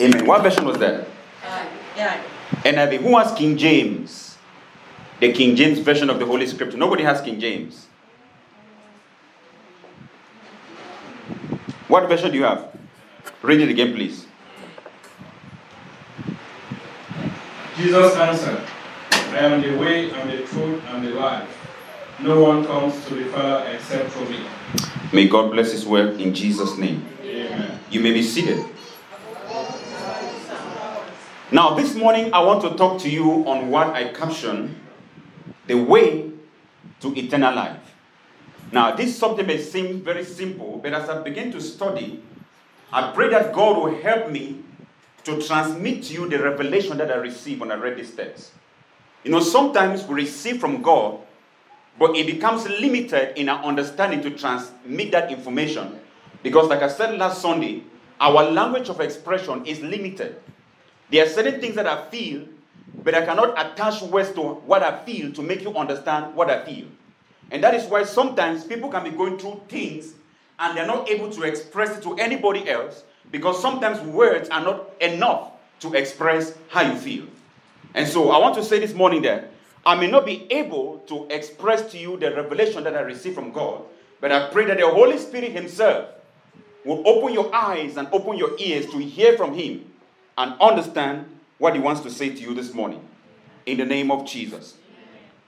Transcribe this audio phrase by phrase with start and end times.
[0.00, 0.26] Amen.
[0.26, 1.06] What version was that?
[1.44, 2.22] Uh, yeah.
[2.64, 2.98] NIV.
[2.98, 4.36] Who has King James?
[5.20, 6.76] The King James version of the Holy Scripture.
[6.76, 7.86] Nobody has King James.
[11.88, 12.76] What version do you have?
[13.42, 14.26] Read it again, please.
[17.76, 18.60] Jesus answered,
[19.12, 21.48] I am the way and the truth and the life.
[22.20, 24.40] No one comes to the Father except through me.
[25.12, 27.06] May God bless His word in Jesus' name.
[27.22, 27.78] Amen.
[27.90, 28.64] You may be seated.
[31.52, 34.80] Now, this morning, I want to talk to you on what I caption
[35.68, 36.32] the way
[36.98, 37.94] to eternal life.
[38.72, 42.20] Now, this something may seem very simple, but as I begin to study,
[42.92, 44.64] I pray that God will help me
[45.22, 48.50] to transmit to you the revelation that I received when I read this text.
[49.22, 51.20] You know, sometimes we receive from God,
[51.96, 56.00] but it becomes limited in our understanding to transmit that information.
[56.42, 57.84] Because, like I said last Sunday,
[58.18, 60.42] our language of expression is limited.
[61.10, 62.46] There are certain things that I feel,
[63.04, 66.64] but I cannot attach words to what I feel to make you understand what I
[66.64, 66.86] feel.
[67.50, 70.14] And that is why sometimes people can be going through things
[70.58, 74.90] and they're not able to express it to anybody else because sometimes words are not
[75.00, 77.26] enough to express how you feel.
[77.94, 79.52] And so I want to say this morning that
[79.84, 83.52] I may not be able to express to you the revelation that I received from
[83.52, 83.82] God,
[84.20, 86.08] but I pray that the Holy Spirit Himself
[86.84, 89.92] will open your eyes and open your ears to hear from Him
[90.38, 91.26] and understand
[91.58, 93.06] what He wants to say to you this morning.
[93.64, 94.74] In the name of Jesus.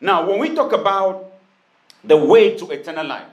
[0.01, 1.33] Now, when we talk about
[2.05, 3.27] the way to eternal life,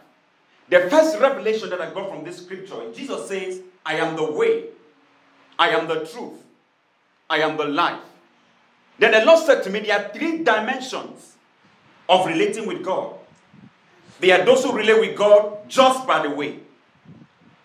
[0.69, 4.65] the first revelation that I got from this scripture, Jesus says, I am the way,
[5.59, 6.41] I am the truth,
[7.29, 8.01] I am the life.
[8.97, 11.35] Then the Lord said to me, There are three dimensions
[12.09, 13.13] of relating with God.
[14.19, 16.59] There are those who relate with God just by the way.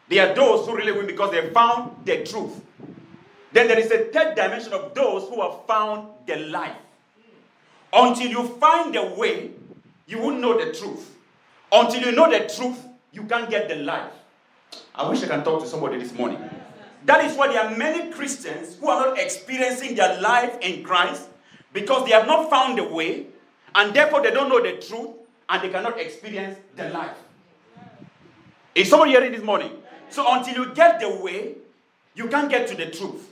[0.08, 2.60] There are those who relate with Him because they found the truth.
[3.52, 6.76] Then there is a third dimension of those who have found the life.
[7.92, 9.50] Until you find the way,
[10.06, 11.16] you won't know the truth.
[11.72, 12.78] Until you know the truth,
[13.12, 14.12] you can't get the life.
[14.94, 16.38] I wish I can talk to somebody this morning.
[17.06, 21.28] That is why there are many Christians who are not experiencing their life in Christ
[21.72, 23.26] because they have not found the way
[23.74, 25.10] and therefore they don't know the truth
[25.48, 27.16] and they cannot experience the life.
[28.74, 29.72] Is somebody hearing this morning?
[30.10, 31.54] So until you get the way,
[32.14, 33.29] you can't get to the truth.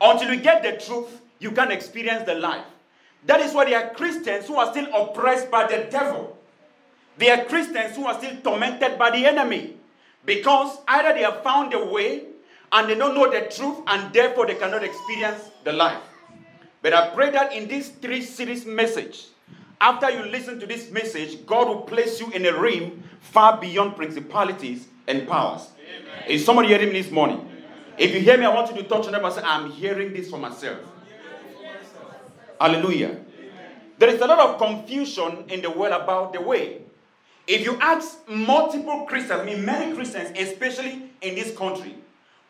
[0.00, 2.64] Until you get the truth, you can't experience the life.
[3.26, 6.36] That is why there are Christians who are still oppressed by the devil.
[7.16, 9.76] There are Christians who are still tormented by the enemy
[10.24, 12.24] because either they have found a way
[12.72, 16.02] and they don't know the truth and therefore they cannot experience the life.
[16.82, 19.28] But I pray that in this three series message,
[19.80, 23.96] after you listen to this message, God will place you in a realm far beyond
[23.96, 25.68] principalities and powers.
[25.78, 26.24] Amen.
[26.28, 27.48] Is somebody hearing me this morning?
[27.96, 30.30] If you hear me, I want you to touch on them say, I'm hearing this
[30.30, 30.78] for myself.
[32.60, 33.08] Hallelujah.
[33.08, 33.22] Amen.
[33.98, 36.82] There is a lot of confusion in the world about the way.
[37.46, 41.94] If you ask multiple Christians, I mean many Christians, especially in this country,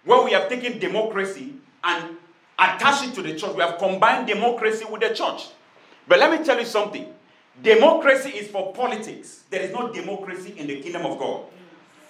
[0.04, 2.16] where we have taken democracy and
[2.58, 5.48] attached it to the church, we have combined democracy with the church.
[6.06, 7.12] But let me tell you something
[7.62, 11.44] democracy is for politics, there is no democracy in the kingdom of God.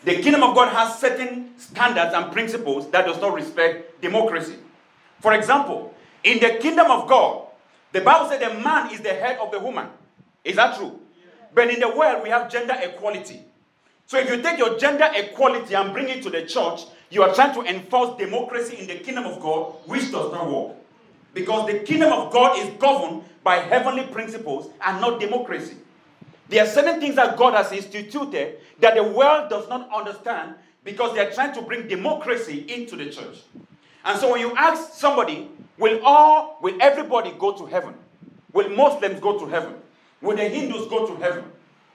[0.05, 4.57] The kingdom of God has certain standards and principles that does not respect democracy.
[5.21, 7.47] For example, in the kingdom of God,
[7.93, 9.87] the Bible said the man is the head of the woman.
[10.43, 11.01] Is that true?
[11.55, 13.41] But in the world, we have gender equality.
[14.07, 17.33] So if you take your gender equality and bring it to the church, you are
[17.33, 20.77] trying to enforce democracy in the kingdom of God, which does not work.
[21.33, 25.77] Because the kingdom of God is governed by heavenly principles and not democracy.
[26.49, 31.15] There are certain things that God has instituted that the world does not understand because
[31.15, 33.39] they are trying to bring democracy into the church.
[34.05, 37.95] And so when you ask somebody, will all, will everybody go to heaven?
[38.53, 39.75] Will Muslims go to heaven?
[40.21, 41.45] Will the Hindus go to heaven?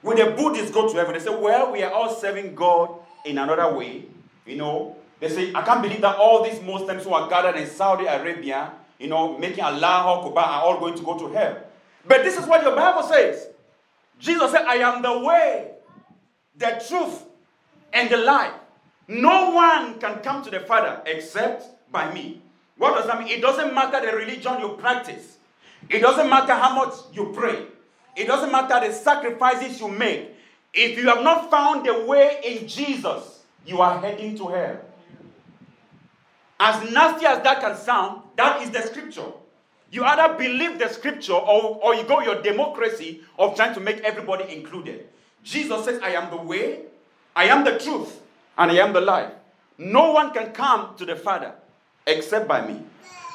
[0.02, 1.14] Will the Buddhists go to heaven?
[1.14, 2.92] They say, well, we are all serving God
[3.26, 4.06] in another way.
[4.46, 7.68] You know, they say, I can't believe that all these Muslims who are gathered in
[7.68, 11.58] Saudi Arabia, you know, making Allah Akbar are all going to go to hell.
[12.08, 13.48] But this is what your Bible says.
[14.20, 15.72] Jesus said, I am the way,
[16.58, 17.24] the truth,
[17.94, 18.54] and the life.
[19.08, 22.42] No one can come to the Father except by me.
[22.78, 23.30] What does that mean?
[23.30, 25.38] It doesn't matter the religion you practice.
[25.90, 27.66] It doesn't matter how much you pray.
[28.16, 30.36] It doesn't matter the sacrifices you make.
[30.74, 34.82] If you have not found the way in Jesus, you are heading to hell.
[36.60, 39.32] As nasty as that can sound, that is the scripture.
[39.92, 44.00] You either believe the scripture or, or you go your democracy of trying to make
[44.02, 45.08] everybody included.
[45.44, 46.82] Jesus says, I am the way,
[47.36, 48.22] I am the truth,
[48.58, 49.32] and I am the life.
[49.78, 51.54] No one can come to the Father
[52.06, 52.84] except by me.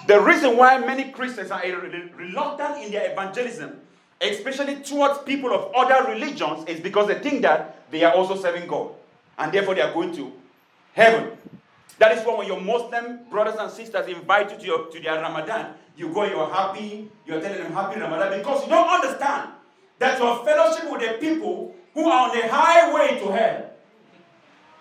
[0.06, 3.80] The reason why many Christians are reluctant in their evangelism,
[4.20, 8.68] especially towards people of other religions, is because they think that they are also serving
[8.68, 8.90] God.
[9.38, 10.32] And therefore they are going to
[10.92, 11.36] heaven.
[11.98, 15.20] That is why when your Muslim brothers and sisters invite you to, your, to their
[15.20, 19.50] Ramadan, you go, you're happy, you're telling them happy Ramadan because you don't understand
[19.98, 23.70] that your fellowship with the people who are on the highway to hell,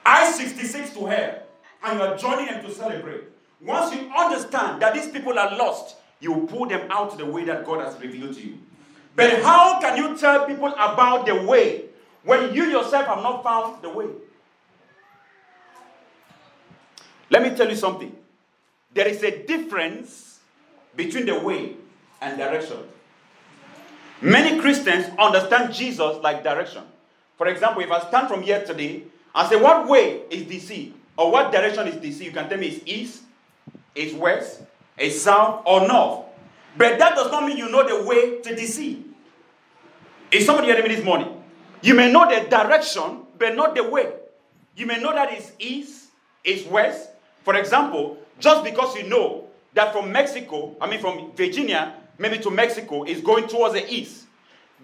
[0.06, 1.40] I 66 to hell,
[1.84, 3.24] and you are joining them to celebrate.
[3.62, 7.66] Once you understand that these people are lost, you pull them out the way that
[7.66, 8.58] God has revealed to you.
[9.16, 11.86] But how can you tell people about the way
[12.24, 14.08] when you yourself have not found the way?
[17.30, 18.16] Let me tell you something.
[18.94, 20.40] There is a difference
[20.96, 21.76] between the way
[22.22, 22.78] and direction.
[24.22, 26.84] Many Christians understand Jesus like direction.
[27.38, 29.04] For example, if I stand from here today
[29.36, 30.94] and say, What way is DC?
[31.18, 32.26] Or what direction is DC?
[32.26, 33.24] You can tell me it's east,
[33.94, 34.62] it's west,
[34.98, 36.26] it's south, or north.
[36.78, 39.04] But that does not mean you know the way to DC.
[40.32, 41.44] Is somebody hearing me this morning?
[41.82, 44.12] You may know the direction, but not the way.
[44.76, 46.08] You may know that it's east,
[46.44, 47.10] it's west.
[47.44, 52.50] For example, just because you know that from Mexico, I mean from Virginia, maybe to
[52.50, 54.26] Mexico, is going towards the east.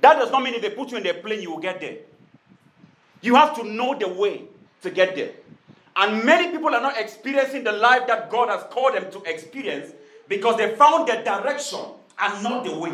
[0.01, 1.97] That does not mean if they put you in the plane, you will get there.
[3.21, 4.43] You have to know the way
[4.81, 5.31] to get there.
[5.95, 9.91] And many people are not experiencing the life that God has called them to experience
[10.29, 11.79] because they found the direction
[12.17, 12.93] and not the way.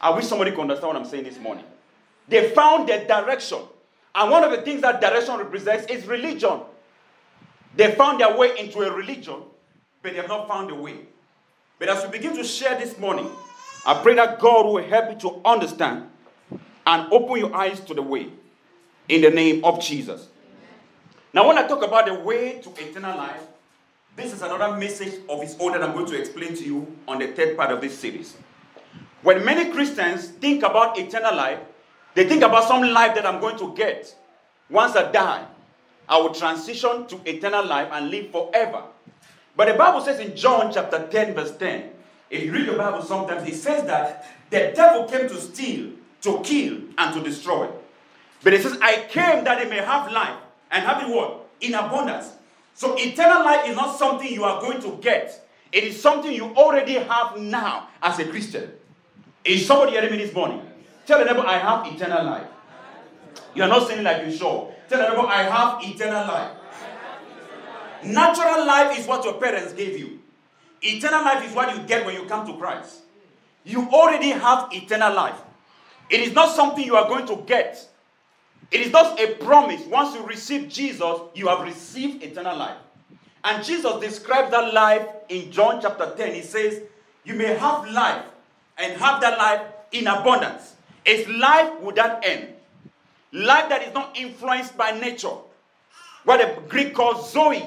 [0.00, 1.64] I wish somebody could understand what I'm saying this morning.
[2.28, 3.60] They found the direction.
[4.14, 6.60] And one of the things that direction represents is religion.
[7.78, 9.36] They found their way into a religion,
[10.02, 10.96] but they have not found a way.
[11.78, 13.30] But as we begin to share this morning,
[13.86, 16.10] I pray that God will help you to understand
[16.84, 18.30] and open your eyes to the way
[19.08, 20.26] in the name of Jesus.
[21.32, 23.42] Now, when I talk about the way to eternal life,
[24.16, 27.20] this is another message of its own that I'm going to explain to you on
[27.20, 28.36] the third part of this series.
[29.22, 31.60] When many Christians think about eternal life,
[32.16, 34.12] they think about some life that I'm going to get.
[34.68, 35.46] Once I die,
[36.08, 38.84] I will transition to eternal life and live forever.
[39.56, 41.90] But the Bible says in John chapter 10, verse 10,
[42.30, 45.90] if you read the Bible sometimes, it says that the devil came to steal,
[46.22, 47.68] to kill, and to destroy.
[48.42, 50.36] But it says, I came that they may have life
[50.70, 51.46] and have it what?
[51.60, 52.30] In abundance.
[52.74, 55.48] So eternal life is not something you are going to get.
[55.72, 58.70] It is something you already have now as a Christian.
[59.44, 60.62] Is somebody hearing me this morning?
[61.06, 62.46] Tell the neighbor, I have eternal life.
[63.58, 64.72] You are not saying like you sure.
[64.88, 66.52] Tell the I have eternal life.
[68.04, 70.20] Natural life is what your parents gave you.
[70.80, 73.00] Eternal life is what you get when you come to Christ.
[73.64, 75.40] You already have eternal life.
[76.08, 77.84] It is not something you are going to get.
[78.70, 79.84] It is not a promise.
[79.86, 82.76] Once you receive Jesus, you have received eternal life.
[83.42, 86.32] And Jesus describes that life in John chapter 10.
[86.32, 86.80] He says,
[87.24, 88.22] You may have life
[88.78, 90.76] and have that life in abundance.
[91.04, 92.54] It's life without end.
[93.32, 95.36] Life that is not influenced by nature.
[96.24, 97.62] What the Greek calls Zoe,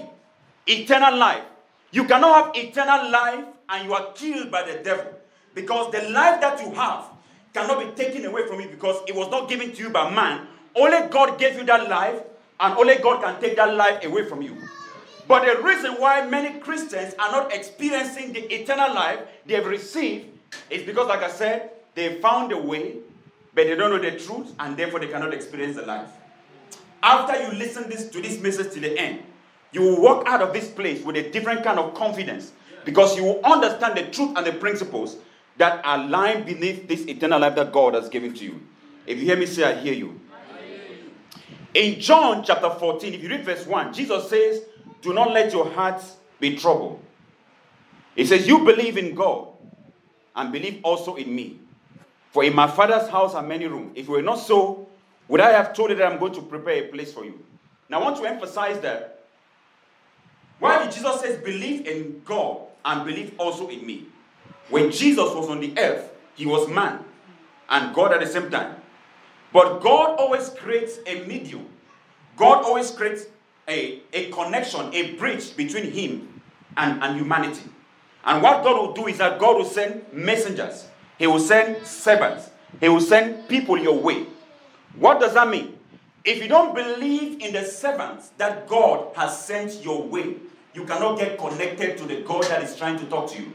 [0.67, 1.43] eternal life.
[1.91, 5.13] You cannot have eternal life and you are killed by the devil.
[5.53, 7.05] Because the life that you have
[7.53, 10.47] cannot be taken away from you because it was not given to you by man,
[10.75, 12.21] only God gave you that life,
[12.59, 14.55] and only God can take that life away from you.
[15.27, 20.27] But the reason why many Christians are not experiencing the eternal life they have received
[20.69, 22.95] is because, like I said, they found a way,
[23.53, 26.09] but they don't know the truth, and therefore they cannot experience the life.
[27.03, 29.23] After you listen this, to this message to the end,
[29.71, 32.51] you will walk out of this place with a different kind of confidence
[32.85, 35.17] because you will understand the truth and the principles
[35.57, 38.61] that are lying beneath this eternal life that God has given to you.
[39.05, 40.19] If you hear me say, I hear you.
[41.73, 44.63] In John chapter 14, if you read verse 1, Jesus says,
[45.01, 47.01] Do not let your hearts be troubled.
[48.15, 49.47] He says, You believe in God
[50.35, 51.59] and believe also in me.
[52.31, 53.91] For in my Father's house are many rooms.
[53.95, 54.87] If it were not so,
[55.27, 57.39] would I have told you that I'm going to prepare a place for you?
[57.89, 59.25] Now, I want to emphasize that
[60.59, 64.05] why did Jesus says, Believe in God and believe also in me?
[64.69, 67.03] When Jesus was on the earth, he was man
[67.69, 68.75] and God at the same time.
[69.51, 71.67] But God always creates a medium.
[72.37, 73.25] God always creates
[73.67, 76.41] a, a connection, a bridge between Him
[76.77, 77.63] and, and humanity.
[78.23, 80.87] And what God will do is that God will send messengers,
[81.21, 82.49] He will send servants,
[82.79, 84.25] He will send people your way.
[84.95, 85.77] What does that mean?
[86.25, 90.37] If you don't believe in the servants that God has sent your way,
[90.73, 93.51] you cannot get connected to the God that is trying to talk to you.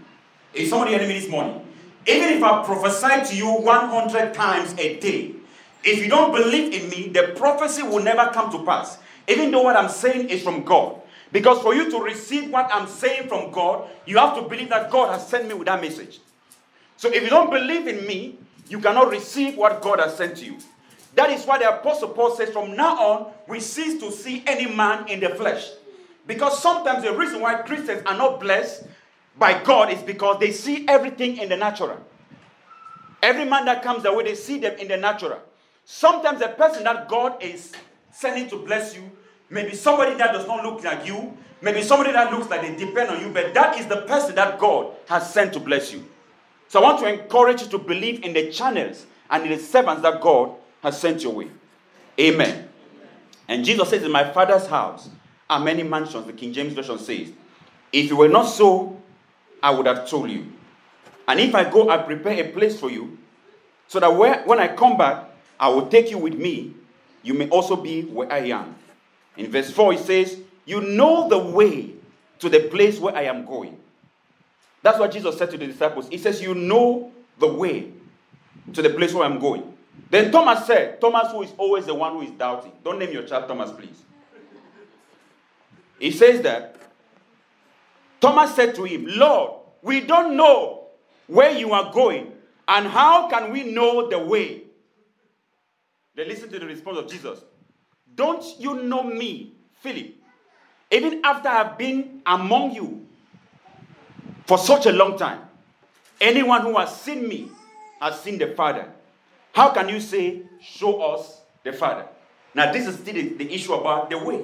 [0.54, 1.60] Is somebody hearing me this morning?
[2.06, 5.34] Even if I prophesy to you 100 times a day,
[5.82, 8.98] if you don't believe in me, the prophecy will never come to pass.
[9.26, 11.00] Even though what I'm saying is from God.
[11.32, 14.88] Because for you to receive what I'm saying from God, you have to believe that
[14.88, 16.20] God has sent me with that message.
[16.96, 18.38] So if you don't believe in me,
[18.68, 20.58] you cannot receive what God has sent to you.
[21.14, 24.66] That is why the Apostle Paul says, from now on, we cease to see any
[24.66, 25.70] man in the flesh.
[26.26, 28.84] Because sometimes the reason why Christians are not blessed
[29.38, 31.98] by God is because they see everything in the natural.
[33.22, 35.40] Every man that comes their way, they see them in the natural.
[35.84, 37.72] Sometimes the person that God is
[38.10, 39.10] sending to bless you
[39.48, 42.74] may be somebody that does not look like you, maybe somebody that looks like they
[42.74, 46.04] depend on you, but that is the person that God has sent to bless you.
[46.68, 50.02] So I want to encourage you to believe in the channels and in the servants
[50.02, 51.50] that God has sent your way.
[52.18, 52.68] Amen.
[53.48, 55.08] And Jesus says, In my Father's house
[55.48, 57.30] are many mansions, the King James Version says.
[57.92, 59.00] If it were not so,
[59.62, 60.46] I would have told you.
[61.28, 63.18] And if I go, I prepare a place for you,
[63.88, 66.74] so that where, when I come back, I will take you with me.
[67.22, 68.74] You may also be where I am.
[69.36, 71.94] In verse 4, it says, You know the way
[72.40, 73.78] to the place where I am going.
[74.86, 76.08] That's what Jesus said to the disciples.
[76.08, 77.90] He says, You know the way
[78.72, 79.76] to the place where I'm going.
[80.10, 83.24] Then Thomas said, Thomas, who is always the one who is doubting, don't name your
[83.24, 84.00] child Thomas, please.
[85.98, 86.76] He says that
[88.20, 90.86] Thomas said to him, Lord, we don't know
[91.26, 92.30] where you are going,
[92.68, 94.62] and how can we know the way?
[96.14, 97.40] Then listen to the response of Jesus.
[98.14, 100.14] Don't you know me, Philip?
[100.92, 103.05] Even after I've been among you
[104.46, 105.40] for such a long time,
[106.20, 107.50] anyone who has seen me
[108.00, 108.86] has seen the Father.
[109.52, 112.06] How can you say, Show us the Father?
[112.54, 114.40] Now, this is still the, issue about the way.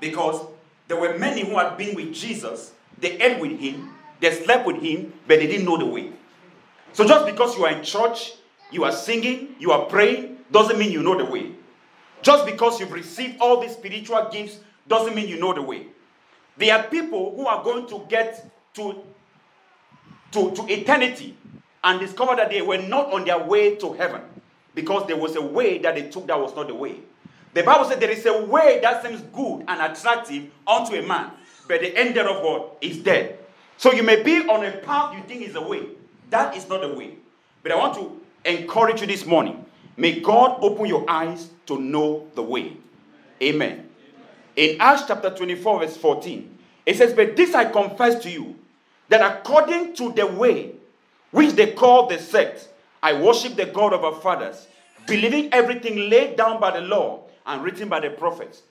[0.00, 0.46] Because
[0.86, 4.82] there were many who had been with Jesus, they ate with him, they slept with
[4.82, 6.12] him, but they didn't know the way.
[6.92, 8.34] So just because you are in church,
[8.70, 11.52] you are singing, you are praying, doesn't mean you know the way.
[12.22, 15.86] Just because you've received all these spiritual gifts doesn't mean you know the way.
[16.56, 18.96] There are people who are going to get to,
[20.32, 21.36] to, to eternity
[21.84, 24.22] and discover that they were not on their way to heaven
[24.74, 26.96] because there was a way that they took that was not the way.
[27.54, 31.30] The Bible said there is a way that seems good and attractive unto a man,
[31.66, 33.38] but the end thereof is dead.
[33.76, 35.86] So you may be on a path you think is a way.
[36.30, 37.14] That is not the way.
[37.62, 39.64] But I want to encourage you this morning.
[39.96, 42.76] May God open your eyes to know the way.
[43.42, 43.88] Amen.
[44.56, 48.56] In Acts chapter 24, verse 14, it says, But this I confess to you,
[49.08, 50.72] that according to the way
[51.30, 52.68] which they call the sect,
[53.02, 54.66] I worship the God of our fathers,
[55.06, 58.62] believing everything laid down by the law and written by the prophets.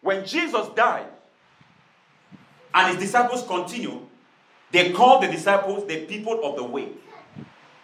[0.00, 1.06] When Jesus died
[2.74, 4.00] and his disciples continued,
[4.70, 6.88] they called the disciples the people of the way.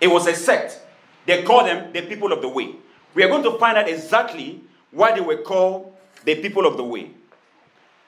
[0.01, 0.81] It was a sect.
[1.27, 2.77] They called them the people of the way.
[3.15, 4.61] We are going to find out exactly
[4.91, 5.93] why they were called
[6.25, 7.11] the people of the way.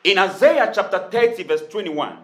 [0.04, 2.16] In Isaiah chapter 30, verse 21,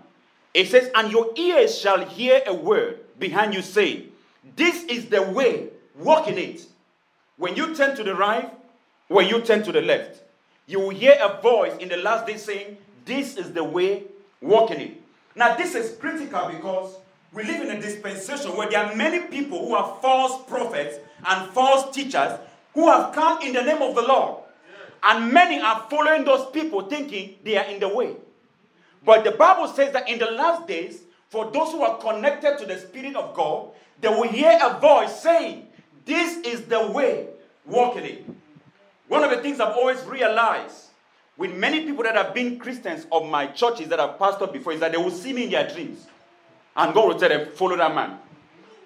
[0.54, 4.12] it says, And your ears shall hear a word behind you saying,
[4.56, 5.68] This is the way,
[5.98, 6.64] walk in it.
[7.36, 8.52] When you turn to the right,
[9.08, 10.22] when you turn to the left,
[10.66, 14.04] you will hear a voice in the last day saying, This is the way,
[14.40, 15.00] walk in it.
[15.34, 16.96] Now, this is critical because
[17.32, 21.50] we live in a dispensation where there are many people who are false prophets and
[21.50, 22.38] false teachers
[22.74, 24.44] who have come in the name of the Lord.
[25.02, 28.14] And many are following those people thinking they are in the way.
[29.04, 32.66] But the Bible says that in the last days, for those who are connected to
[32.66, 33.68] the Spirit of God,
[34.00, 35.68] they will hear a voice saying,
[36.04, 37.28] This is the way,
[37.66, 38.24] walk in it.
[39.08, 40.86] One of the things I've always realized
[41.36, 44.80] with many people that have been Christians of my churches that I've pastored before is
[44.80, 46.06] that they will see me in their dreams.
[46.76, 48.18] And God will tell them, Follow that man.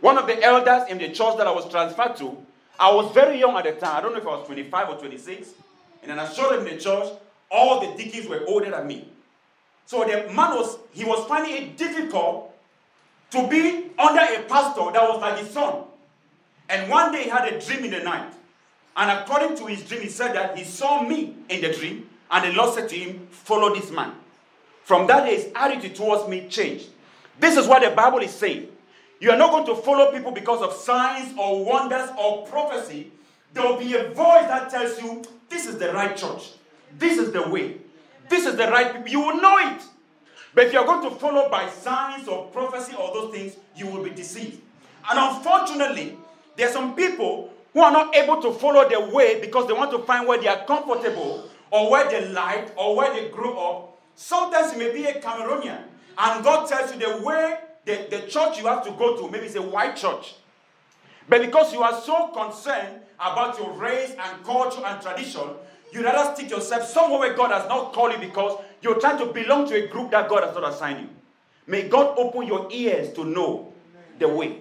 [0.00, 2.36] One of the elders in the church that I was transferred to,
[2.78, 3.96] I was very young at the time.
[3.96, 5.48] I don't know if I was 25 or 26.
[6.02, 7.12] And then I showed him the church,
[7.50, 9.08] all the deacons were older than me.
[9.88, 12.54] So the man was, he was finding it difficult
[13.30, 15.84] to be under a pastor that was like his son.
[16.68, 18.30] And one day he had a dream in the night.
[18.94, 22.06] And according to his dream, he said that he saw me in the dream.
[22.30, 24.12] And the Lord said to him, Follow this man.
[24.84, 26.88] From that day, his attitude towards me changed.
[27.40, 28.68] This is what the Bible is saying.
[29.20, 33.10] You are not going to follow people because of signs or wonders or prophecy.
[33.54, 36.50] There will be a voice that tells you, This is the right church.
[36.98, 37.78] This is the way.
[38.28, 39.08] This is the right people.
[39.08, 39.82] You will know it.
[40.54, 44.02] But if you're going to follow by signs or prophecy or those things, you will
[44.02, 44.60] be deceived.
[45.10, 46.16] And unfortunately,
[46.56, 49.90] there are some people who are not able to follow their way because they want
[49.92, 53.98] to find where they are comfortable or where they like or where they grew up.
[54.16, 55.82] Sometimes you may be a Cameroonian
[56.18, 59.46] and God tells you the way, the, the church you have to go to, maybe
[59.46, 60.34] it's a white church.
[61.28, 65.42] But because you are so concerned about your race and culture and tradition,
[65.92, 69.26] you rather stick yourself somewhere where God has not called you because you're trying to
[69.26, 71.08] belong to a group that God has not assigned you.
[71.66, 73.72] May God open your ears to know
[74.18, 74.58] the way.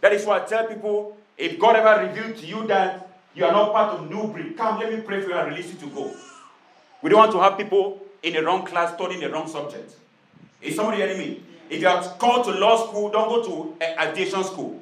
[0.00, 3.52] That is why I tell people if God ever revealed to you that you are
[3.52, 5.86] not part of New Breed, come, let me pray for you and release you to
[5.94, 6.14] go.
[7.02, 9.94] We don't want to have people in the wrong class studying the wrong subject.
[10.62, 11.42] Is somebody hearing me?
[11.68, 14.80] If you are called to law school, don't go to aviation school.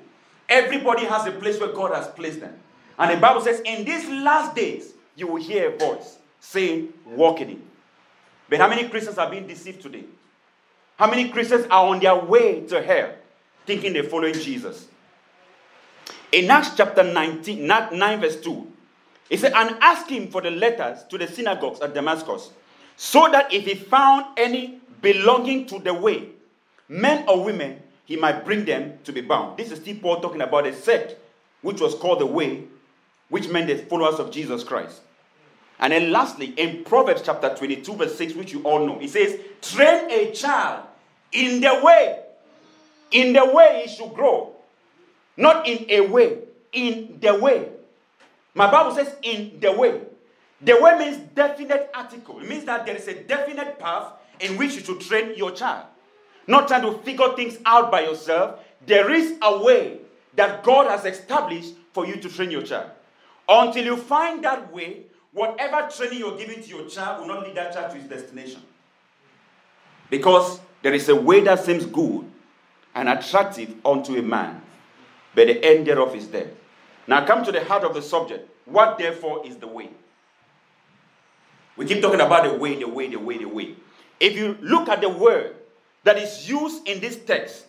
[0.49, 2.55] Everybody has a place where God has placed them.
[2.99, 7.41] And the Bible says, in these last days, you will hear a voice saying, Walk
[7.41, 7.59] in it.
[8.49, 10.05] But how many Christians are being deceived today?
[10.97, 13.15] How many Christians are on their way to hell
[13.67, 14.87] thinking they're following Jesus?
[16.31, 18.73] In Acts chapter 19, 9, verse 2,
[19.29, 22.51] he said, And ask him for the letters to the synagogues at Damascus,
[22.97, 26.29] so that if he found any belonging to the way,
[26.89, 29.57] men or women, he might bring them to be bound.
[29.57, 31.17] This is still Paul talking about a sect
[31.63, 32.65] which was called the way,
[33.33, 35.01] which meant the followers of Jesus Christ.
[35.79, 39.41] And then lastly, in Proverbs chapter 22, verse 6, which you all know, it says,
[39.63, 40.85] Train a child
[41.33, 42.21] in the way,
[43.11, 44.53] in the way he should grow.
[45.35, 46.41] Not in a way,
[46.75, 47.71] in the way.
[48.53, 50.03] My Bible says in the way.
[50.61, 52.39] The way means definite article.
[52.39, 55.87] It means that there is a definite path in which you should train your child.
[56.47, 58.61] Not trying to figure things out by yourself.
[58.87, 60.01] There is a way
[60.35, 62.91] that God has established for you to train your child.
[63.49, 67.57] Until you find that way, whatever training you're giving to your child will not lead
[67.57, 68.63] that child to his destination.
[70.11, 72.31] Because there is a way that seems good
[72.95, 74.61] and attractive unto a man,
[75.35, 76.49] but the end thereof is death.
[77.07, 78.49] Now come to the heart of the subject.
[78.65, 79.89] What therefore is the way?
[81.77, 83.75] We keep talking about the way, the way, the way, the way.
[84.21, 85.57] If you look at the word
[86.05, 87.65] that is used in this text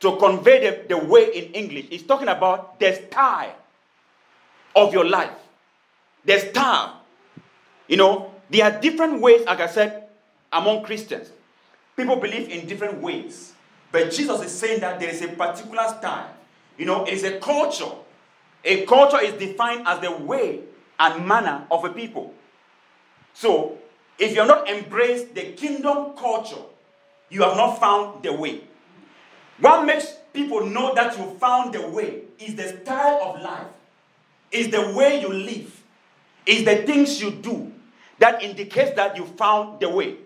[0.00, 3.54] to convey the, the way in English, it's talking about the style
[4.76, 5.32] of your life.
[6.24, 7.00] There's style.
[7.88, 10.08] You know, there are different ways, like I said,
[10.52, 11.30] among Christians.
[11.96, 13.54] People believe in different ways.
[13.90, 16.30] But Jesus is saying that there is a particular style.
[16.76, 17.90] You know, it's a culture.
[18.64, 20.60] A culture is defined as the way
[20.98, 22.34] and manner of a people.
[23.32, 23.78] So,
[24.18, 26.62] if you have not embraced the kingdom culture,
[27.30, 28.62] you have not found the way.
[29.58, 33.66] What makes people know that you found the way is the style of life,
[34.50, 35.82] is the way you live,
[36.46, 37.72] is the things you do
[38.18, 40.16] that indicates that you found the way.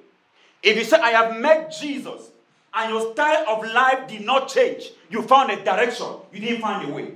[0.62, 2.30] If you say, I have met Jesus,
[2.72, 6.88] and your style of life did not change, you found a direction, you didn't find
[6.88, 7.12] a way.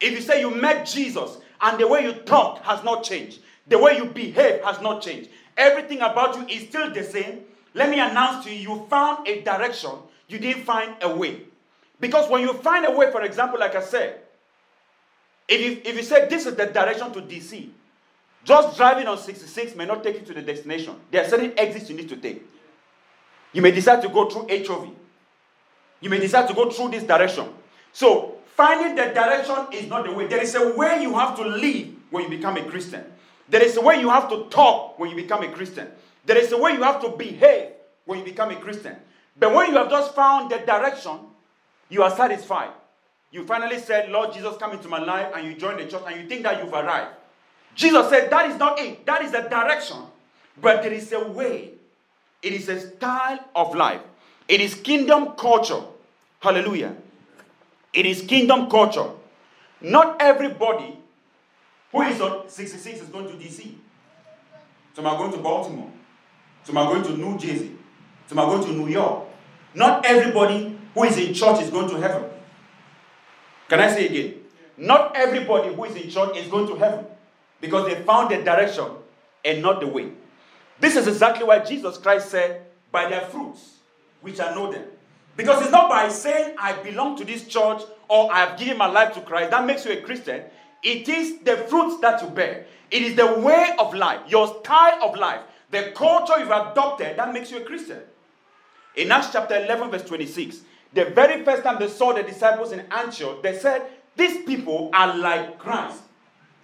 [0.00, 3.78] If you say you met Jesus, and the way you talk has not changed, the
[3.78, 7.98] way you behave has not changed, everything about you is still the same, let me
[7.98, 9.92] announce to you, you found a direction,
[10.28, 11.40] you didn't find a way.
[12.00, 14.20] Because when you find a way, for example, like I said,
[15.48, 17.68] if you, if you say this is the direction to DC,
[18.44, 20.94] just driving on 66 may not take you to the destination.
[21.10, 22.44] There are certain exits you need to take.
[23.52, 24.90] You may decide to go through HOV.
[26.00, 27.48] You may decide to go through this direction.
[27.92, 30.26] So, finding the direction is not the way.
[30.26, 33.04] There is a way you have to live when you become a Christian.
[33.48, 35.88] There is a way you have to talk when you become a Christian.
[36.24, 37.70] There is a way you have to behave
[38.04, 38.96] when you become a Christian.
[39.38, 41.18] But when you have just found the direction,
[41.88, 42.70] you are satisfied.
[43.30, 46.20] You finally said, Lord Jesus, come into my life, and you join the church, and
[46.20, 47.10] you think that you've arrived.
[47.74, 49.04] Jesus said, That is not it.
[49.06, 49.98] That is the direction.
[50.60, 51.72] But there is a way.
[52.42, 54.00] It is a style of life.
[54.48, 55.82] It is kingdom culture.
[56.40, 56.96] Hallelujah.
[57.92, 59.10] It is kingdom culture.
[59.80, 60.98] Not everybody
[61.92, 63.74] who is on 66 is going to DC.
[64.94, 65.90] Some are going to Baltimore.
[66.64, 67.76] Some are going to New Jersey.
[68.26, 69.24] Some are going to New York.
[69.74, 72.24] Not everybody who is in church is going to heaven.
[73.68, 74.34] Can I say again?
[74.76, 77.06] Not everybody who is in church is going to heaven
[77.60, 78.86] because they found the direction
[79.44, 80.10] and not the way.
[80.78, 83.76] This is exactly why Jesus Christ said, By their fruits,
[84.20, 84.84] which I know them.
[85.36, 88.86] Because it's not by saying, I belong to this church or I have given my
[88.86, 90.42] life to Christ, that makes you a Christian.
[90.82, 95.02] It is the fruits that you bear, it is the way of life, your style
[95.02, 98.00] of life, the culture you've adopted that makes you a Christian.
[98.94, 100.60] In Acts chapter 11, verse 26,
[100.92, 103.82] the very first time they saw the disciples in Antioch, they said,
[104.16, 106.00] These people are like Christ.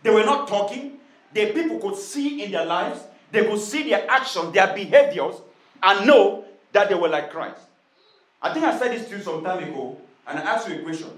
[0.03, 0.99] They were not talking,
[1.33, 5.37] the people could see in their lives, they could see their actions, their behaviors,
[5.83, 7.61] and know that they were like Christ.
[8.41, 10.83] I think I said this to you some time ago, and I asked you a
[10.83, 11.09] question.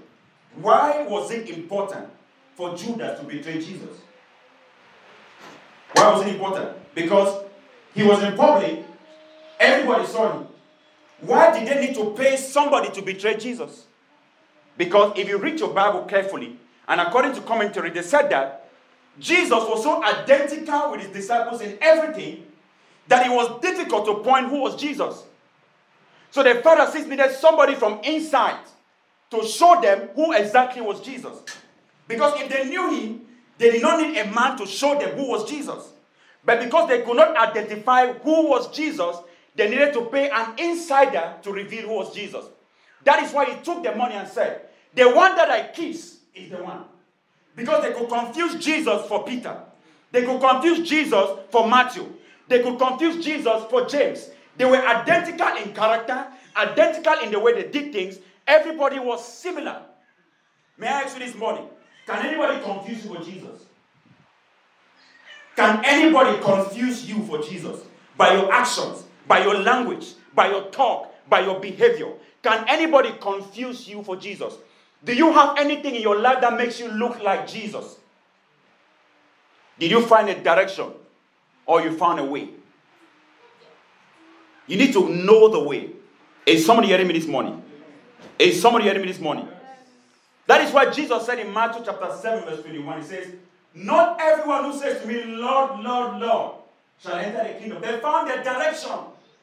[0.55, 2.07] Why was it important
[2.55, 3.99] for Judas to betray Jesus?
[5.93, 6.93] Why was it important?
[6.93, 7.45] Because
[7.93, 8.85] he was in public,
[9.59, 10.47] everybody saw him.
[11.21, 13.85] Why did they need to pay somebody to betray Jesus?
[14.77, 18.69] Because if you read your Bible carefully, and according to commentary, they said that
[19.19, 22.45] Jesus was so identical with his disciples in everything
[23.07, 25.23] that it was difficult to point who was Jesus.
[26.31, 28.59] So the Pharisees needed somebody from inside
[29.31, 31.37] to show them who exactly was Jesus.
[32.07, 33.21] Because if they knew him,
[33.57, 35.93] they did not need a man to show them who was Jesus.
[36.43, 39.15] But because they could not identify who was Jesus,
[39.55, 42.45] they needed to pay an insider to reveal who was Jesus.
[43.03, 44.61] That is why he took the money and said,
[44.93, 46.83] The one that I kiss is the one.
[47.55, 49.57] Because they could confuse Jesus for Peter.
[50.11, 52.05] They could confuse Jesus for Matthew.
[52.47, 54.29] They could confuse Jesus for James.
[54.57, 58.19] They were identical in character, identical in the way they did things.
[58.47, 59.81] Everybody was similar.
[60.77, 61.67] May I ask you this morning
[62.05, 63.65] can anybody confuse you for Jesus?
[65.55, 67.81] Can anybody confuse you for Jesus
[68.17, 72.11] by your actions, by your language, by your talk, by your behavior?
[72.43, 74.53] Can anybody confuse you for Jesus?
[75.03, 77.97] Do you have anything in your life that makes you look like Jesus?
[79.77, 80.91] Did you find a direction
[81.65, 82.49] or you found a way?
[84.67, 85.91] You need to know the way.
[86.45, 87.61] Is somebody hearing me this morning?
[88.39, 89.47] Is somebody hearing me this morning?
[90.47, 93.27] That is why Jesus said in Matthew chapter 7, verse 21, He says,
[93.73, 96.55] Not everyone who says to me, Lord, Lord, Lord,
[96.99, 97.81] shall enter the kingdom.
[97.81, 98.91] They found their direction,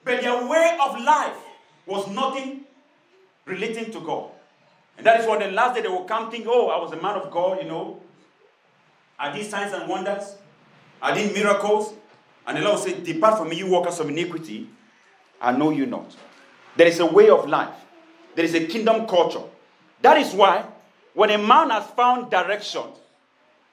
[0.05, 1.37] but their way of life
[1.87, 2.65] was nothing
[3.45, 4.31] relating to God.
[4.97, 7.01] And that is why the last day they will come think, Oh, I was a
[7.01, 8.01] man of God, you know.
[9.19, 10.37] I did signs and wonders,
[11.01, 11.95] I did miracles.
[12.47, 14.69] And the Lord will say, Depart from me, you workers of iniquity.
[15.41, 16.15] I know you not.
[16.77, 17.75] There is a way of life,
[18.35, 19.43] there is a kingdom culture.
[20.03, 20.65] That is why
[21.15, 22.83] when a man has found direction,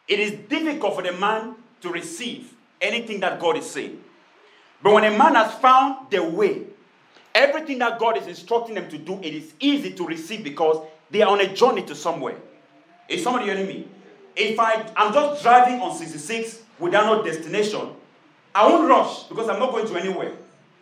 [0.07, 4.03] it is difficult for the man to receive anything that God is saying.
[4.81, 6.63] But when a man has found the way,
[7.35, 11.21] everything that God is instructing them to do, it is easy to receive because they
[11.21, 12.37] are on a journey to somewhere.
[13.07, 13.87] Is somebody hearing me?
[14.35, 17.89] If I, I'm just driving on 66 without no destination,
[18.53, 20.33] I won't rush because I'm not going to anywhere.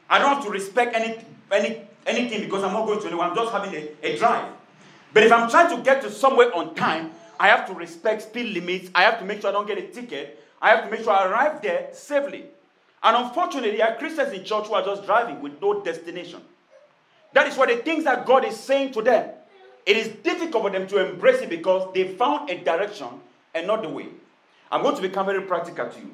[0.10, 1.19] I don't have to respect any,
[1.51, 3.27] any, anything because I'm not going to anywhere.
[3.27, 4.53] I'm just having a, a drive.
[5.13, 8.53] But if I'm trying to get to somewhere on time, I have to respect speed
[8.53, 8.89] limits.
[8.93, 10.43] I have to make sure I don't get a ticket.
[10.62, 12.45] I have to make sure I arrive there safely.
[13.03, 16.41] And unfortunately, there are Christians in church who are just driving with no destination.
[17.33, 19.29] That is why the things that God is saying to them,
[19.86, 23.07] it is difficult for them to embrace it because they found a direction
[23.53, 24.07] and not the way.
[24.71, 26.12] I'm going to become very practical to you.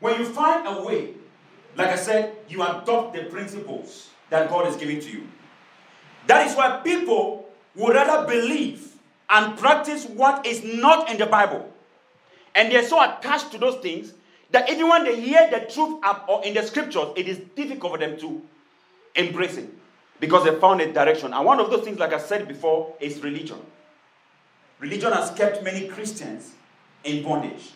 [0.00, 1.14] When you find a way,
[1.76, 5.26] like I said, you adopt the principles that God is giving to you.
[6.26, 8.94] That is why people would rather believe
[9.28, 11.70] and practice what is not in the Bible.
[12.54, 14.14] And they're so attached to those things
[14.50, 17.98] that when they hear the truth up or in the scriptures, it is difficult for
[17.98, 18.42] them to
[19.14, 19.68] embrace it
[20.20, 21.32] because they found a direction.
[21.32, 23.58] And one of those things, like I said before, is religion.
[24.78, 26.52] Religion has kept many Christians
[27.02, 27.72] in bondage.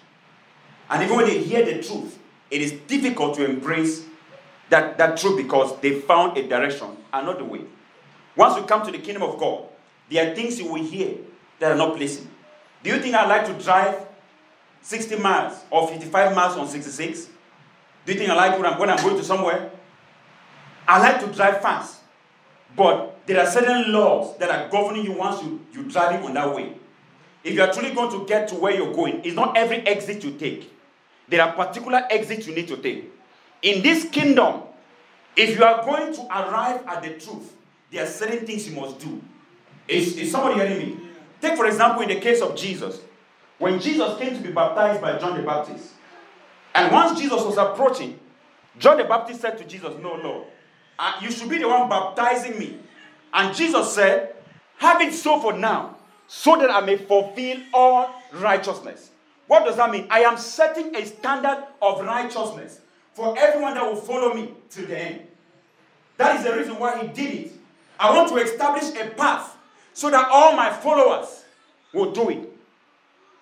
[0.89, 2.19] And even when they hear the truth,
[2.51, 4.05] it is difficult to embrace
[4.69, 7.63] that, that truth because they found a direction and not the way.
[8.37, 9.65] Once you come to the kingdom of God,
[10.11, 11.17] there are things you will hear
[11.59, 12.29] that are not pleasing.
[12.83, 14.07] Do you think I like to drive
[14.83, 17.29] 60 miles or 55 miles on 66?
[18.07, 19.71] Do you think I like when I'm, when I'm going to somewhere?
[20.89, 22.01] I like to drive fast.
[22.77, 26.55] But there are certain laws that are governing you once you, you're driving on that
[26.55, 26.75] way.
[27.43, 30.23] If you are truly going to get to where you're going, it's not every exit
[30.25, 30.73] you take.
[31.29, 33.11] There are particular exits you need to take.
[33.63, 34.63] In this kingdom,
[35.37, 37.55] if you are going to arrive at the truth,
[37.91, 39.23] there are certain things you must do.
[39.87, 41.01] Is, is somebody hearing me?
[41.41, 43.01] Take, for example, in the case of Jesus.
[43.61, 45.91] When Jesus came to be baptized by John the Baptist,
[46.75, 48.19] and once Jesus was approaching,
[48.79, 50.47] John the Baptist said to Jesus, No, Lord,
[50.99, 52.79] uh, you should be the one baptizing me.
[53.35, 54.35] And Jesus said,
[54.79, 59.11] Have it so for now, so that I may fulfill all righteousness.
[59.47, 60.07] What does that mean?
[60.09, 62.81] I am setting a standard of righteousness
[63.13, 65.27] for everyone that will follow me to the end.
[66.17, 67.53] That is the reason why he did it.
[67.99, 69.55] I want to establish a path
[69.93, 71.45] so that all my followers
[71.93, 72.50] will do it.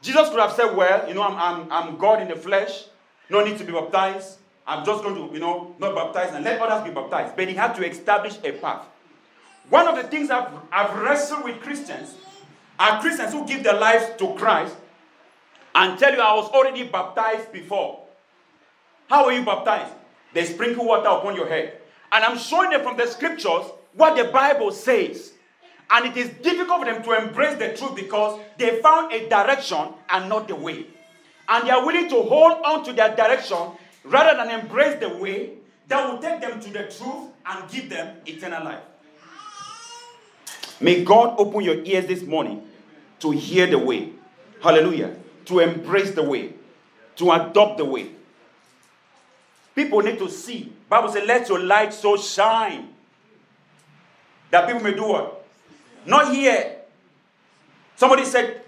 [0.00, 2.84] Jesus could have said, Well, you know, I'm, I'm, I'm God in the flesh,
[3.28, 4.38] no need to be baptized.
[4.66, 7.34] I'm just going to, you know, not baptize and let others be baptized.
[7.36, 8.84] But he had to establish a path.
[9.70, 12.14] One of the things I've, I've wrestled with Christians
[12.78, 14.76] are Christians who give their lives to Christ
[15.74, 18.00] and tell you, I was already baptized before.
[19.08, 19.92] How were you baptized?
[20.34, 21.80] They sprinkle water upon your head.
[22.12, 25.32] And I'm showing them from the scriptures what the Bible says.
[25.90, 29.88] And it is difficult for them to embrace the truth because they found a direction
[30.10, 30.86] and not the way.
[31.48, 33.56] And they are willing to hold on to their direction
[34.04, 35.52] rather than embrace the way
[35.88, 38.82] that will take them to the truth and give them eternal life.
[40.80, 42.68] May God open your ears this morning
[43.20, 44.12] to hear the way.
[44.62, 45.16] Hallelujah.
[45.46, 46.52] To embrace the way.
[47.16, 48.10] To adopt the way.
[49.74, 50.72] People need to see.
[50.88, 52.88] Bible says, let your light so shine
[54.50, 55.37] that people may do what?
[56.08, 56.76] Not hear.
[57.94, 58.62] Somebody said,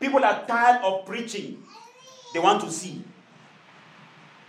[0.00, 1.62] people are tired of preaching.
[2.32, 3.04] They want to see.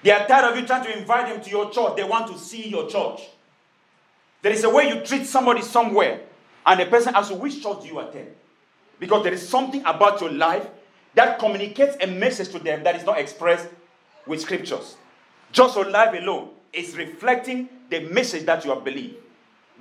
[0.01, 1.97] They are tired of you trying to invite them to your church.
[1.97, 3.19] They want to see your church.
[4.41, 6.21] There is a way you treat somebody somewhere,
[6.65, 8.29] and the person asks which church do you attend?
[8.97, 10.67] Because there is something about your life
[11.15, 13.67] that communicates a message to them that is not expressed
[14.25, 14.95] with scriptures.
[15.51, 19.15] Just your life alone is reflecting the message that you have believed,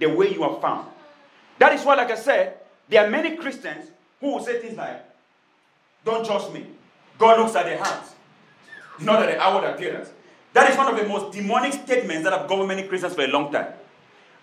[0.00, 0.88] the way you have found.
[1.58, 3.90] That is why, like I said, there are many Christians
[4.20, 5.04] who will say things like,
[6.04, 6.66] Don't judge me.
[7.18, 8.04] God looks at the heart,
[9.00, 10.10] not at the outward appearance.
[10.52, 13.28] That is one of the most demonic statements that have governed many Christians for a
[13.28, 13.72] long time.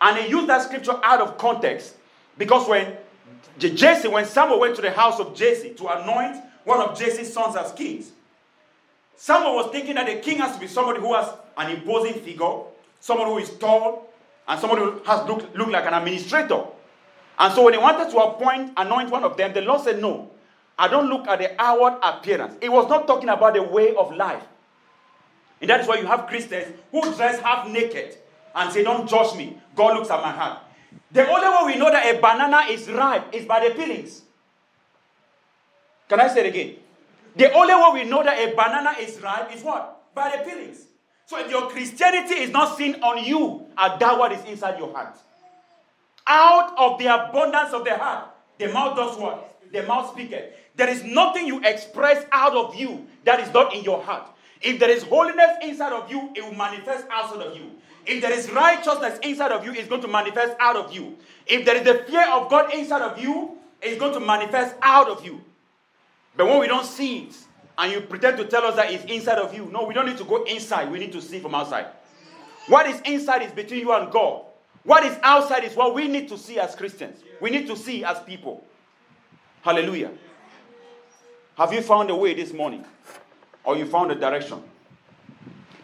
[0.01, 1.95] And they use that scripture out of context
[2.37, 2.97] because when
[3.57, 7.55] Jesse, when Samuel went to the house of Jesse to anoint one of Jesse's sons
[7.55, 8.11] as kings,
[9.15, 12.59] Samuel was thinking that the king has to be somebody who has an imposing figure,
[12.99, 14.09] someone who is tall,
[14.47, 16.63] and someone who has look, look like an administrator.
[17.39, 20.31] And so when he wanted to appoint, anoint one of them, the Lord said, No,
[20.77, 22.55] I don't look at the outward appearance.
[22.61, 24.43] It was not talking about the way of life.
[25.61, 28.17] And that is why you have Christians who dress half naked
[28.55, 29.57] and say, Don't judge me.
[29.75, 30.59] God looks at my heart.
[31.11, 34.21] The only way we know that a banana is ripe is by the peelings.
[36.09, 36.75] Can I say it again?
[37.35, 40.13] The only way we know that a banana is ripe is what?
[40.13, 40.85] By the peelings.
[41.25, 44.77] So if your Christianity is not seen on you, uh, I doubt what is inside
[44.77, 45.17] your heart.
[46.25, 49.59] Out of the abundance of the heart, the mouth does what?
[49.71, 50.53] The mouth speaketh.
[50.75, 54.27] There is nothing you express out of you that is not in your heart.
[54.61, 57.71] If there is holiness inside of you, it will manifest outside of you.
[58.05, 61.17] If there is righteousness inside of you, it's going to manifest out of you.
[61.45, 65.09] If there is the fear of God inside of you, it's going to manifest out
[65.09, 65.41] of you.
[66.35, 67.35] But when we don't see it,
[67.77, 70.17] and you pretend to tell us that it's inside of you, no, we don't need
[70.17, 70.91] to go inside.
[70.91, 71.87] We need to see from outside.
[72.67, 74.43] What is inside is between you and God.
[74.83, 77.21] What is outside is what we need to see as Christians.
[77.39, 78.65] We need to see as people.
[79.61, 80.11] Hallelujah.
[81.57, 82.83] Have you found a way this morning?
[83.63, 84.61] Or you found a direction?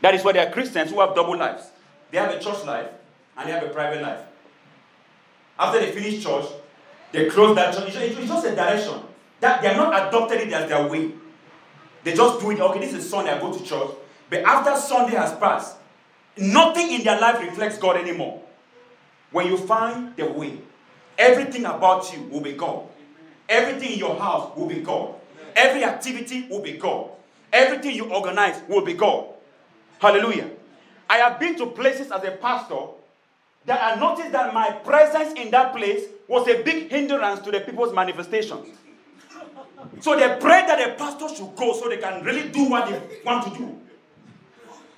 [0.02, 1.70] That is why there are Christians who have double lives.
[2.12, 2.90] They have a church life
[3.38, 4.20] and they have a private life.
[5.58, 6.46] After they finish church,
[7.12, 7.96] they close that church.
[7.96, 9.02] It's just a direction.
[9.40, 11.12] That they are not adopted it as their way.
[12.04, 12.60] They just do it.
[12.60, 13.32] Okay, this is Sunday.
[13.32, 13.92] I go to church.
[14.30, 15.78] But after Sunday has passed,
[16.38, 18.42] nothing in their life reflects God anymore.
[19.32, 20.60] When you find the way,
[21.18, 22.84] everything about you will be God.
[23.48, 25.16] Everything in your house will be God.
[25.56, 27.10] Every activity will be God.
[27.52, 29.26] Everything you organize will be God.
[30.00, 30.50] Hallelujah.
[31.10, 32.80] I have been to places as a pastor
[33.66, 37.60] that I noticed that my presence in that place was a big hindrance to the
[37.60, 38.68] people's manifestations.
[40.02, 43.02] So they pray that the pastor should go so they can really do what they
[43.26, 43.80] want to do.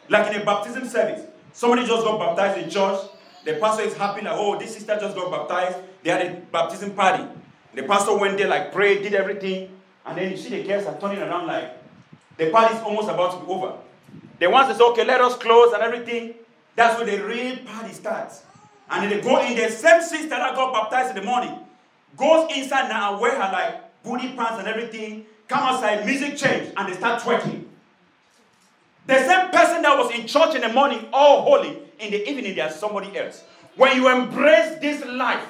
[0.09, 2.99] Like in a baptism service, somebody just got baptized in church.
[3.43, 5.77] The pastor is happy, like, oh, this sister just got baptized.
[6.03, 7.23] They had a baptism party.
[7.73, 9.69] The pastor went there, like, prayed, did everything.
[10.05, 11.77] And then you see the girls are turning around, like,
[12.37, 13.73] the party is almost about to be over.
[14.39, 16.35] The ones that say, okay, let us close and everything,
[16.75, 18.43] that's when the real party starts.
[18.89, 21.57] And then they go in, the same sister that got baptized in the morning
[22.17, 26.73] goes inside now and wear her like booty pants and everything, come outside, music change,
[26.75, 27.65] and they start twerking.
[29.07, 32.55] The same person that was in church in the morning, all holy, in the evening,
[32.55, 33.43] there's somebody else.
[33.75, 35.47] When you embrace this life,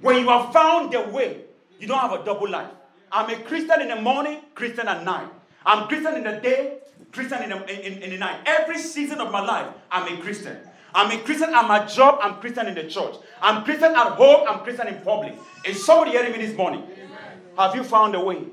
[0.00, 1.42] when you have found the way,
[1.78, 2.70] you don't have a double life.
[3.12, 5.28] I'm a Christian in the morning, Christian at night.
[5.64, 6.78] I'm Christian in the day,
[7.12, 8.40] Christian in the, in, in the night.
[8.46, 10.56] Every season of my life, I'm a Christian.
[10.94, 13.14] I'm a Christian at my job, I'm Christian in the church.
[13.40, 15.34] I'm Christian at home, I'm Christian in public.
[15.64, 16.82] Is somebody hearing me this morning?
[16.82, 17.40] Amen.
[17.58, 18.44] Have you found a way?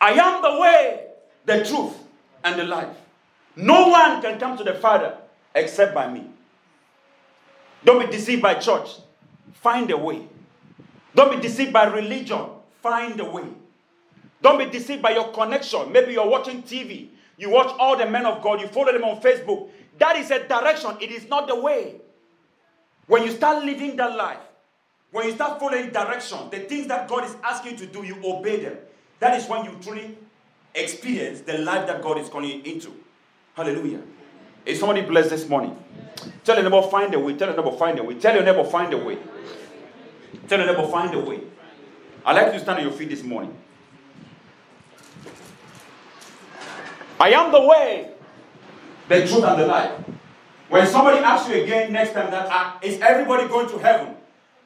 [0.00, 1.06] I am the way,
[1.44, 1.94] the truth,
[2.42, 2.96] and the life.
[3.54, 5.16] No one can come to the Father
[5.56, 6.30] except by me.
[7.84, 8.90] Don't be deceived by church.
[9.54, 10.28] Find a way.
[11.14, 12.46] Don't be deceived by religion.
[12.82, 13.48] Find a way.
[14.42, 15.90] Don't be deceived by your connection.
[15.90, 17.08] Maybe you're watching TV.
[17.38, 18.60] You watch all the men of God.
[18.60, 19.70] You follow them on Facebook.
[19.98, 20.96] That is a direction.
[21.00, 22.00] It is not the way.
[23.06, 24.38] When you start living that life,
[25.10, 28.16] when you start following direction, the things that God is asking you to do, you
[28.24, 28.76] obey them.
[29.20, 30.18] That is when you truly
[30.74, 32.92] experience the life that God is calling you into.
[33.54, 34.02] Hallelujah.
[34.66, 35.78] Is somebody blessed this morning?
[36.44, 37.34] Tell your neighbor, find a way.
[37.36, 38.14] Tell your neighbor, find a way.
[38.16, 39.18] Tell your neighbor, find a way.
[40.48, 41.40] Tell your neighbor, find a way.
[42.24, 43.56] I'd like you to stand on your feet this morning.
[47.18, 48.10] I am the way,
[49.08, 49.92] the truth, and the life.
[50.68, 54.16] When somebody asks you again next time that uh, is everybody going to heaven?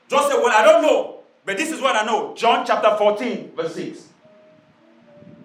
[0.08, 2.34] Just say, Well, I don't know, but this is what I know.
[2.34, 4.08] John chapter 14, verse 6.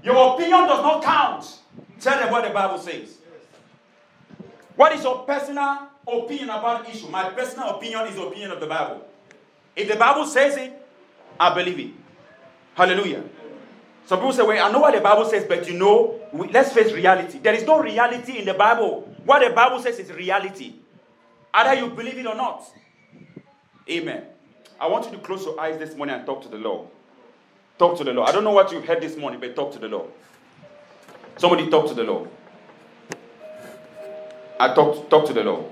[0.03, 1.59] Your opinion does not count.
[1.99, 3.17] Tell them what the Bible says.
[4.75, 7.07] What is your personal opinion about issue?
[7.07, 9.05] My personal opinion is opinion of the Bible.
[9.75, 10.73] If the Bible says it,
[11.39, 11.91] I believe it.
[12.75, 13.23] Hallelujah.
[14.05, 16.71] Some people say, well, I know what the Bible says, but you know, we, let's
[16.71, 17.39] face reality.
[17.39, 19.11] There is no reality in the Bible.
[19.25, 20.75] What the Bible says is reality.
[21.53, 22.63] Either you believe it or not.
[23.89, 24.23] Amen.
[24.79, 26.87] I want you to close your eyes this morning and talk to the Lord.
[27.77, 28.29] Talk to the Lord.
[28.29, 30.09] I don't know what you've heard this morning, but talk to the Lord.
[31.37, 32.29] Somebody talk to the Lord.
[34.59, 35.65] I talk, talk to the Lord.